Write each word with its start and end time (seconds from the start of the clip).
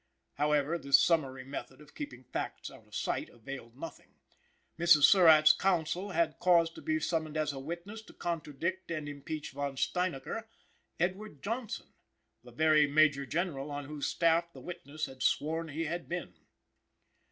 However, 0.33 0.79
this 0.79 0.99
summary 0.99 1.43
method 1.43 1.79
of 1.79 1.93
keeping 1.93 2.23
facts 2.23 2.71
out 2.71 2.87
of 2.87 2.95
sight 2.95 3.29
availed 3.29 3.77
nothing. 3.77 4.15
Mrs. 4.79 5.03
Surratt's 5.03 5.51
counsel 5.51 6.09
had 6.09 6.39
caused 6.39 6.73
to 6.73 6.81
be 6.81 6.99
summoned 6.99 7.37
as 7.37 7.53
a 7.53 7.59
witness, 7.59 8.01
to 8.05 8.13
contradict 8.13 8.89
and 8.89 9.07
impeach 9.07 9.51
Von 9.51 9.77
Steinacker, 9.77 10.47
Edward 10.99 11.43
Johnson, 11.43 11.93
the 12.43 12.51
very 12.51 12.87
Major 12.87 13.27
General 13.27 13.69
on 13.69 13.85
whose 13.85 14.07
staff 14.07 14.51
the 14.53 14.59
witness 14.59 15.05
had 15.05 15.21
sworn 15.21 15.67
he 15.67 15.85
had 15.85 16.09
been. 16.09 16.33